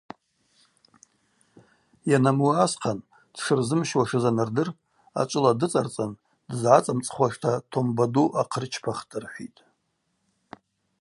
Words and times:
Йанамуы 2.11 2.53
асхъан, 2.65 2.99
дшырзымщуашыз 3.35 4.23
анырдыр, 4.29 4.69
ачӏвыла 5.19 5.51
дыцӏарцӏан 5.59 6.11
дызгӏацӏымцӏхуашта 6.49 7.51
томба 7.71 8.05
ду 8.13 8.25
ахъырчпахтӏ 8.41 9.13
рхӏвитӏ. 9.23 9.59